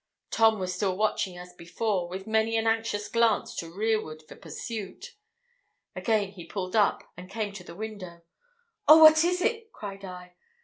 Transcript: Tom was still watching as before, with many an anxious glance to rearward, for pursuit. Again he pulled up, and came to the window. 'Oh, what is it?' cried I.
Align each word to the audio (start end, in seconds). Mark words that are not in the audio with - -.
Tom 0.31 0.57
was 0.57 0.73
still 0.73 0.97
watching 0.97 1.37
as 1.37 1.53
before, 1.53 2.07
with 2.09 2.25
many 2.25 2.57
an 2.57 2.65
anxious 2.65 3.07
glance 3.07 3.55
to 3.55 3.71
rearward, 3.71 4.23
for 4.27 4.35
pursuit. 4.35 5.13
Again 5.95 6.29
he 6.31 6.43
pulled 6.43 6.75
up, 6.75 7.03
and 7.15 7.29
came 7.29 7.53
to 7.53 7.63
the 7.63 7.75
window. 7.75 8.23
'Oh, 8.87 9.03
what 9.03 9.23
is 9.23 9.43
it?' 9.43 9.71
cried 9.71 10.03
I. 10.03 10.33